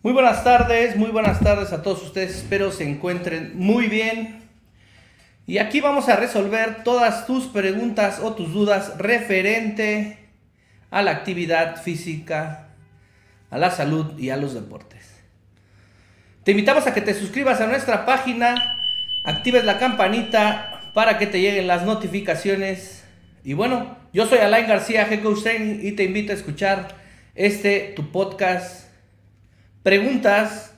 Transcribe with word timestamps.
Muy 0.00 0.12
buenas 0.12 0.44
tardes, 0.44 0.94
muy 0.94 1.10
buenas 1.10 1.40
tardes 1.40 1.72
a 1.72 1.82
todos 1.82 2.04
ustedes. 2.04 2.36
Espero 2.36 2.70
se 2.70 2.88
encuentren 2.88 3.58
muy 3.58 3.88
bien. 3.88 4.48
Y 5.44 5.58
aquí 5.58 5.80
vamos 5.80 6.08
a 6.08 6.14
resolver 6.14 6.84
todas 6.84 7.26
tus 7.26 7.46
preguntas 7.46 8.20
o 8.22 8.32
tus 8.32 8.52
dudas 8.52 8.96
referente 8.98 10.30
a 10.92 11.02
la 11.02 11.10
actividad 11.10 11.82
física, 11.82 12.68
a 13.50 13.58
la 13.58 13.72
salud 13.72 14.16
y 14.16 14.30
a 14.30 14.36
los 14.36 14.54
deportes. 14.54 15.16
Te 16.44 16.52
invitamos 16.52 16.86
a 16.86 16.94
que 16.94 17.00
te 17.00 17.12
suscribas 17.12 17.60
a 17.60 17.66
nuestra 17.66 18.06
página, 18.06 18.78
actives 19.24 19.64
la 19.64 19.80
campanita 19.80 20.92
para 20.94 21.18
que 21.18 21.26
te 21.26 21.40
lleguen 21.40 21.66
las 21.66 21.82
notificaciones. 21.82 23.02
Y 23.42 23.54
bueno, 23.54 23.98
yo 24.12 24.26
soy 24.26 24.38
Alain 24.38 24.68
García, 24.68 25.08
G. 25.08 25.80
y 25.82 25.92
te 25.92 26.04
invito 26.04 26.30
a 26.30 26.36
escuchar 26.36 26.86
este 27.34 27.94
tu 27.96 28.12
podcast 28.12 28.87
preguntas 29.88 30.74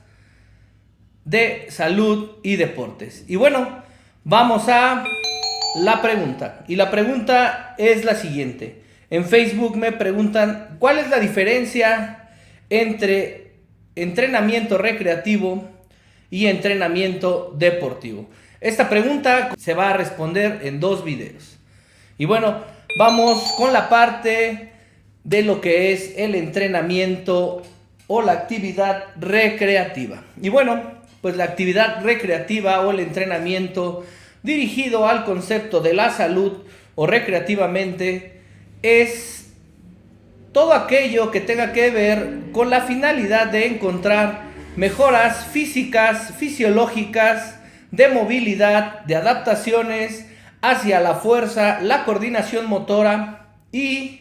de 1.25 1.65
salud 1.69 2.37
y 2.43 2.55
deportes. 2.55 3.25
Y 3.27 3.35
bueno, 3.35 3.83
vamos 4.23 4.69
a 4.69 5.03
la 5.75 6.01
pregunta. 6.01 6.63
Y 6.69 6.77
la 6.77 6.89
pregunta 6.89 7.75
es 7.77 8.05
la 8.05 8.15
siguiente. 8.15 8.83
En 9.09 9.25
Facebook 9.25 9.75
me 9.75 9.91
preguntan 9.91 10.77
cuál 10.79 10.97
es 10.97 11.09
la 11.09 11.19
diferencia 11.19 12.29
entre 12.69 13.55
entrenamiento 13.97 14.77
recreativo 14.77 15.69
y 16.29 16.45
entrenamiento 16.45 17.53
deportivo. 17.57 18.29
Esta 18.61 18.87
pregunta 18.87 19.53
se 19.57 19.73
va 19.73 19.89
a 19.89 19.97
responder 19.97 20.61
en 20.63 20.79
dos 20.79 21.03
videos. 21.03 21.57
Y 22.17 22.23
bueno, 22.23 22.63
vamos 22.97 23.43
con 23.57 23.73
la 23.73 23.89
parte 23.89 24.71
de 25.25 25.43
lo 25.43 25.59
que 25.59 25.91
es 25.91 26.13
el 26.15 26.33
entrenamiento 26.33 27.63
o 28.13 28.21
la 28.21 28.33
actividad 28.33 29.05
recreativa. 29.17 30.21
Y 30.41 30.49
bueno, 30.49 30.81
pues 31.21 31.37
la 31.37 31.45
actividad 31.45 32.03
recreativa 32.03 32.81
o 32.81 32.91
el 32.91 32.99
entrenamiento 32.99 34.05
dirigido 34.43 35.07
al 35.07 35.23
concepto 35.23 35.79
de 35.79 35.93
la 35.93 36.09
salud 36.09 36.57
o 36.95 37.07
recreativamente 37.07 38.41
es 38.81 39.53
todo 40.51 40.73
aquello 40.73 41.31
que 41.31 41.39
tenga 41.39 41.71
que 41.71 41.89
ver 41.89 42.51
con 42.51 42.69
la 42.69 42.81
finalidad 42.81 43.47
de 43.47 43.67
encontrar 43.67 44.41
mejoras 44.75 45.45
físicas, 45.45 46.33
fisiológicas, 46.37 47.59
de 47.91 48.09
movilidad, 48.09 49.05
de 49.05 49.15
adaptaciones 49.15 50.25
hacia 50.61 50.99
la 50.99 51.15
fuerza, 51.15 51.79
la 51.79 52.03
coordinación 52.03 52.67
motora 52.67 53.53
y 53.71 54.19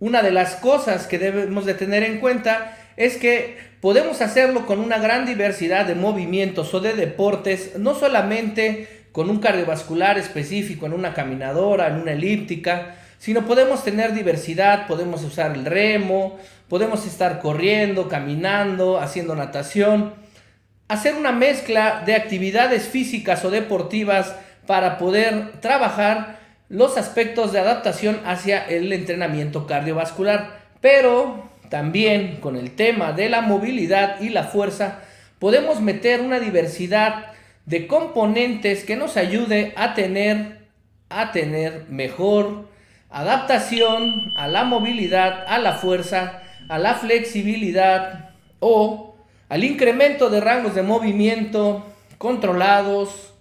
una 0.00 0.22
de 0.22 0.30
las 0.30 0.56
cosas 0.56 1.06
que 1.06 1.18
debemos 1.18 1.66
de 1.66 1.74
tener 1.74 2.02
en 2.02 2.18
cuenta 2.18 2.77
es 2.98 3.16
que 3.16 3.56
podemos 3.80 4.20
hacerlo 4.20 4.66
con 4.66 4.80
una 4.80 4.98
gran 4.98 5.24
diversidad 5.24 5.86
de 5.86 5.94
movimientos 5.94 6.74
o 6.74 6.80
de 6.80 6.94
deportes, 6.94 7.78
no 7.78 7.94
solamente 7.94 9.06
con 9.12 9.30
un 9.30 9.38
cardiovascular 9.38 10.18
específico 10.18 10.86
en 10.86 10.92
una 10.92 11.14
caminadora, 11.14 11.86
en 11.86 11.94
una 11.94 12.12
elíptica, 12.12 12.96
sino 13.18 13.46
podemos 13.46 13.84
tener 13.84 14.14
diversidad, 14.14 14.88
podemos 14.88 15.22
usar 15.22 15.54
el 15.54 15.64
remo, 15.64 16.40
podemos 16.68 17.06
estar 17.06 17.38
corriendo, 17.38 18.08
caminando, 18.08 19.00
haciendo 19.00 19.36
natación, 19.36 20.14
hacer 20.88 21.14
una 21.14 21.30
mezcla 21.30 22.02
de 22.04 22.16
actividades 22.16 22.88
físicas 22.88 23.44
o 23.44 23.50
deportivas 23.50 24.34
para 24.66 24.98
poder 24.98 25.60
trabajar 25.60 26.40
los 26.68 26.96
aspectos 26.96 27.52
de 27.52 27.60
adaptación 27.60 28.20
hacia 28.24 28.66
el 28.66 28.92
entrenamiento 28.92 29.68
cardiovascular. 29.68 30.58
Pero 30.80 31.47
también 31.68 32.36
con 32.36 32.56
el 32.56 32.72
tema 32.74 33.12
de 33.12 33.28
la 33.28 33.40
movilidad 33.40 34.20
y 34.20 34.30
la 34.30 34.44
fuerza, 34.44 35.00
podemos 35.38 35.80
meter 35.80 36.20
una 36.20 36.40
diversidad 36.40 37.26
de 37.66 37.86
componentes 37.86 38.84
que 38.84 38.96
nos 38.96 39.16
ayude 39.16 39.72
a 39.76 39.94
tener, 39.94 40.68
a 41.10 41.32
tener 41.32 41.86
mejor 41.90 42.68
adaptación 43.10 44.32
a 44.36 44.48
la 44.48 44.64
movilidad, 44.64 45.44
a 45.46 45.58
la 45.58 45.74
fuerza, 45.74 46.42
a 46.68 46.78
la 46.78 46.94
flexibilidad 46.94 48.30
o 48.60 49.16
al 49.48 49.64
incremento 49.64 50.30
de 50.30 50.40
rangos 50.40 50.74
de 50.74 50.82
movimiento 50.82 51.86
controlados 52.18 53.34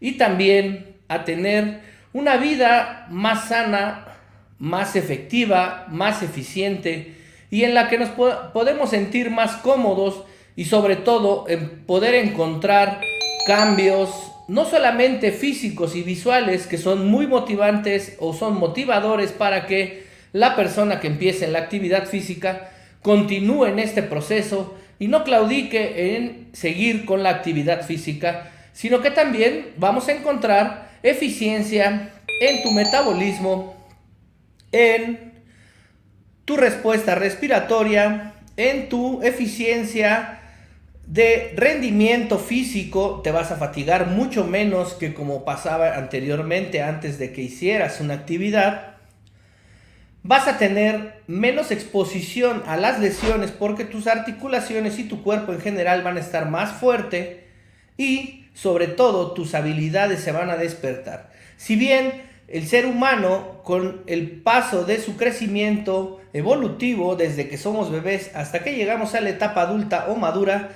y 0.00 0.12
también 0.12 0.96
a 1.08 1.24
tener 1.24 1.80
una 2.12 2.36
vida 2.36 3.06
más 3.10 3.48
sana, 3.48 4.06
más 4.58 4.96
efectiva, 4.96 5.86
más 5.88 6.22
eficiente 6.22 7.21
y 7.52 7.64
en 7.64 7.74
la 7.74 7.90
que 7.90 7.98
nos 7.98 8.08
podemos 8.08 8.88
sentir 8.88 9.30
más 9.30 9.56
cómodos 9.56 10.24
y 10.56 10.64
sobre 10.64 10.96
todo 10.96 11.44
en 11.48 11.84
poder 11.84 12.14
encontrar 12.14 13.02
cambios 13.46 14.08
no 14.48 14.64
solamente 14.64 15.32
físicos 15.32 15.94
y 15.94 16.02
visuales 16.02 16.66
que 16.66 16.78
son 16.78 17.08
muy 17.08 17.26
motivantes 17.26 18.16
o 18.20 18.32
son 18.32 18.58
motivadores 18.58 19.32
para 19.32 19.66
que 19.66 20.06
la 20.32 20.56
persona 20.56 20.98
que 20.98 21.08
empiece 21.08 21.44
en 21.44 21.52
la 21.52 21.58
actividad 21.58 22.06
física 22.06 22.70
continúe 23.02 23.66
en 23.66 23.80
este 23.80 24.02
proceso 24.02 24.74
y 24.98 25.08
no 25.08 25.22
claudique 25.22 26.16
en 26.16 26.48
seguir 26.54 27.04
con 27.04 27.22
la 27.22 27.28
actividad 27.28 27.84
física, 27.84 28.50
sino 28.72 29.02
que 29.02 29.10
también 29.10 29.72
vamos 29.76 30.08
a 30.08 30.12
encontrar 30.12 30.90
eficiencia 31.02 32.12
en 32.40 32.62
tu 32.62 32.70
metabolismo, 32.70 33.74
en 34.72 35.31
tu 36.44 36.56
respuesta 36.56 37.14
respiratoria, 37.14 38.34
en 38.56 38.88
tu 38.88 39.22
eficiencia 39.22 40.40
de 41.06 41.52
rendimiento 41.56 42.38
físico, 42.38 43.20
te 43.22 43.30
vas 43.30 43.50
a 43.50 43.56
fatigar 43.56 44.06
mucho 44.06 44.44
menos 44.44 44.94
que 44.94 45.14
como 45.14 45.44
pasaba 45.44 45.96
anteriormente 45.96 46.82
antes 46.82 47.18
de 47.18 47.32
que 47.32 47.42
hicieras 47.42 48.00
una 48.00 48.14
actividad. 48.14 48.96
Vas 50.22 50.46
a 50.46 50.58
tener 50.58 51.20
menos 51.26 51.70
exposición 51.72 52.62
a 52.66 52.76
las 52.76 53.00
lesiones 53.00 53.50
porque 53.50 53.84
tus 53.84 54.06
articulaciones 54.06 54.98
y 54.98 55.04
tu 55.04 55.22
cuerpo 55.22 55.52
en 55.52 55.60
general 55.60 56.02
van 56.02 56.16
a 56.16 56.20
estar 56.20 56.48
más 56.48 56.72
fuerte 56.72 57.48
y 57.96 58.46
sobre 58.54 58.86
todo 58.86 59.32
tus 59.32 59.54
habilidades 59.54 60.20
se 60.20 60.30
van 60.30 60.50
a 60.50 60.56
despertar. 60.56 61.30
Si 61.56 61.74
bien 61.74 62.31
el 62.48 62.66
ser 62.66 62.86
humano, 62.86 63.60
con 63.64 64.02
el 64.06 64.42
paso 64.42 64.84
de 64.84 65.00
su 65.00 65.16
crecimiento 65.16 66.20
evolutivo, 66.32 67.16
desde 67.16 67.48
que 67.48 67.58
somos 67.58 67.90
bebés 67.90 68.30
hasta 68.34 68.62
que 68.62 68.74
llegamos 68.74 69.14
a 69.14 69.20
la 69.20 69.30
etapa 69.30 69.62
adulta 69.62 70.06
o 70.08 70.16
madura, 70.16 70.70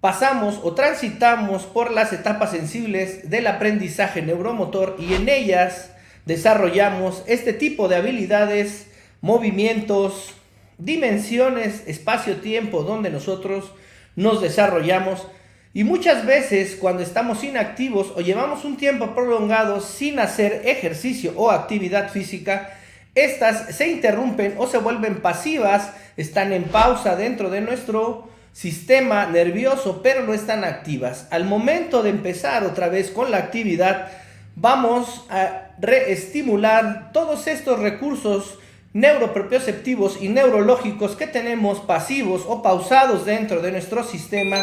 pasamos 0.00 0.60
o 0.62 0.74
transitamos 0.74 1.64
por 1.64 1.90
las 1.90 2.12
etapas 2.12 2.52
sensibles 2.52 3.30
del 3.30 3.46
aprendizaje 3.46 4.22
neuromotor 4.22 4.96
y 4.98 5.14
en 5.14 5.28
ellas 5.28 5.92
desarrollamos 6.24 7.24
este 7.26 7.52
tipo 7.52 7.88
de 7.88 7.96
habilidades, 7.96 8.90
movimientos, 9.20 10.34
dimensiones, 10.78 11.82
espacio-tiempo 11.86 12.82
donde 12.82 13.10
nosotros 13.10 13.72
nos 14.14 14.40
desarrollamos 14.40 15.26
y 15.74 15.84
muchas 15.84 16.24
veces 16.24 16.76
cuando 16.76 17.02
estamos 17.02 17.44
inactivos 17.44 18.12
o 18.16 18.20
llevamos 18.20 18.64
un 18.64 18.76
tiempo 18.76 19.14
prolongado 19.14 19.80
sin 19.80 20.18
hacer 20.18 20.62
ejercicio 20.64 21.32
o 21.36 21.50
actividad 21.50 22.10
física, 22.10 22.70
estas 23.14 23.74
se 23.76 23.88
interrumpen 23.88 24.54
o 24.58 24.66
se 24.66 24.78
vuelven 24.78 25.20
pasivas, 25.20 25.92
están 26.16 26.52
en 26.52 26.64
pausa 26.64 27.16
dentro 27.16 27.50
de 27.50 27.60
nuestro 27.60 28.28
sistema 28.52 29.26
nervioso, 29.26 30.00
pero 30.02 30.24
no 30.24 30.34
están 30.34 30.64
activas. 30.64 31.26
Al 31.30 31.44
momento 31.44 32.02
de 32.02 32.10
empezar 32.10 32.64
otra 32.64 32.88
vez 32.88 33.10
con 33.10 33.30
la 33.30 33.38
actividad, 33.38 34.08
vamos 34.56 35.26
a 35.30 35.68
reestimular 35.78 37.12
todos 37.12 37.46
estos 37.46 37.78
recursos 37.78 38.58
neuropropioceptivos 38.94 40.20
y 40.20 40.28
neurológicos 40.28 41.14
que 41.14 41.26
tenemos 41.26 41.80
pasivos 41.80 42.42
o 42.46 42.62
pausados 42.62 43.26
dentro 43.26 43.60
de 43.60 43.70
nuestro 43.70 44.02
sistema 44.02 44.56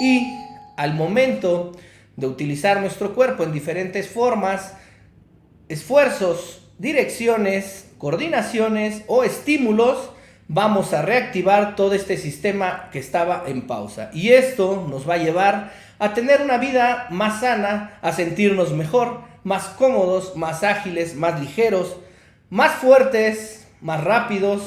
y 0.00 0.47
al 0.78 0.94
momento 0.94 1.72
de 2.16 2.28
utilizar 2.28 2.80
nuestro 2.80 3.14
cuerpo 3.14 3.42
en 3.42 3.52
diferentes 3.52 4.08
formas, 4.08 4.74
esfuerzos, 5.68 6.62
direcciones, 6.78 7.90
coordinaciones 7.98 9.02
o 9.08 9.24
estímulos, 9.24 10.10
vamos 10.46 10.94
a 10.94 11.02
reactivar 11.02 11.74
todo 11.74 11.94
este 11.94 12.16
sistema 12.16 12.90
que 12.92 13.00
estaba 13.00 13.42
en 13.48 13.66
pausa. 13.66 14.10
Y 14.14 14.28
esto 14.28 14.86
nos 14.88 15.08
va 15.08 15.14
a 15.14 15.18
llevar 15.18 15.72
a 15.98 16.14
tener 16.14 16.42
una 16.42 16.58
vida 16.58 17.08
más 17.10 17.40
sana, 17.40 17.98
a 18.00 18.12
sentirnos 18.12 18.72
mejor, 18.72 19.22
más 19.42 19.64
cómodos, 19.64 20.36
más 20.36 20.62
ágiles, 20.62 21.16
más 21.16 21.40
ligeros, 21.40 21.96
más 22.50 22.72
fuertes, 22.76 23.66
más 23.80 24.04
rápidos, 24.04 24.62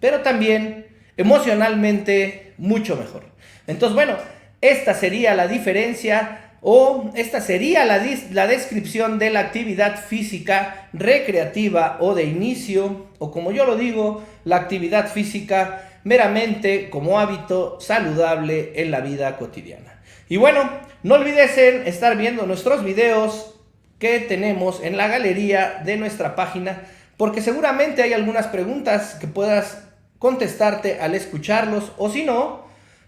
pero 0.00 0.20
también 0.22 0.88
emocionalmente 1.16 2.54
mucho 2.58 2.96
mejor. 2.96 3.22
Entonces, 3.68 3.94
bueno, 3.94 4.16
esta 4.64 4.94
sería 4.94 5.34
la 5.34 5.46
diferencia 5.46 6.40
o 6.62 7.10
esta 7.14 7.42
sería 7.42 7.84
la, 7.84 8.02
la, 8.30 8.46
descripción 8.46 9.18
de 9.18 9.28
la 9.28 9.40
actividad 9.40 10.02
física 10.02 10.88
recreativa 10.94 11.98
o 12.00 12.14
de 12.14 12.24
inicio, 12.24 13.08
o 13.18 13.30
como 13.30 13.52
yo 13.52 13.66
lo 13.66 13.76
digo, 13.76 14.24
la 14.44 14.56
actividad 14.56 15.12
física 15.12 16.00
meramente 16.04 16.88
como 16.88 17.20
hábito 17.20 17.78
saludable 17.78 18.72
en 18.76 18.90
la 18.90 19.00
vida 19.00 19.36
cotidiana. 19.36 20.00
Y 20.30 20.38
bueno, 20.38 20.70
no 21.02 21.16
olvides 21.16 21.58
estar 21.58 22.16
viendo 22.16 22.46
nuestros 22.46 22.82
videos 22.82 23.56
que 23.98 24.20
tenemos 24.20 24.82
en 24.82 24.96
la 24.96 25.08
galería 25.08 25.82
de 25.84 25.98
nuestra 25.98 26.34
página, 26.34 26.84
porque 27.18 27.42
seguramente 27.42 28.02
hay 28.02 28.14
algunas 28.14 28.46
preguntas 28.46 29.16
que 29.20 29.26
puedas 29.26 29.82
contestarte 30.18 31.00
al 31.00 31.14
escucharlos, 31.14 31.92
o 31.98 32.08
si 32.08 32.24
no, 32.24 32.64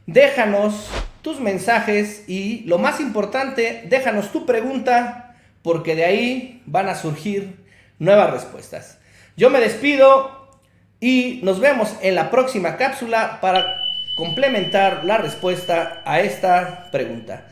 déjanos 0.06 0.90
tus 1.26 1.40
mensajes 1.40 2.22
y 2.28 2.62
lo 2.66 2.78
más 2.78 3.00
importante, 3.00 3.82
déjanos 3.88 4.30
tu 4.30 4.46
pregunta, 4.46 5.34
porque 5.62 5.96
de 5.96 6.04
ahí 6.04 6.62
van 6.66 6.88
a 6.88 6.94
surgir 6.94 7.64
nuevas 7.98 8.30
respuestas. 8.30 9.00
Yo 9.36 9.50
me 9.50 9.58
despido 9.58 10.60
y 11.00 11.40
nos 11.42 11.58
vemos 11.58 11.96
en 12.00 12.14
la 12.14 12.30
próxima 12.30 12.76
cápsula 12.76 13.40
para 13.40 13.82
complementar 14.16 15.04
la 15.04 15.18
respuesta 15.18 16.00
a 16.04 16.20
esta 16.20 16.92
pregunta. 16.92 17.48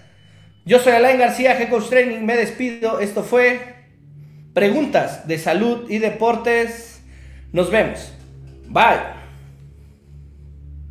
Yo 0.65 0.79
soy 0.79 0.93
Alain 0.93 1.19
García, 1.19 1.59
G 1.59 1.69
Coach 1.69 1.89
Training, 1.89 2.21
me 2.21 2.37
despido. 2.37 3.01
Esto 3.01 3.25
fue 3.25 3.75
Preguntas 4.53 5.27
de 5.27 5.37
Salud 5.37 5.91
y 5.91 5.99
Deportes. 5.99 7.03
Nos 7.51 7.73
vemos. 7.73 8.13
Bye. 8.69 9.24